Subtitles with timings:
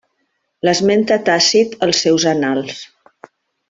[0.67, 2.85] L'esmenta Tàcit als seus Annals.